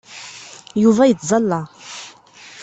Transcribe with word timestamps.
Yuba 0.83 1.03
yettẓalla. 1.09 1.61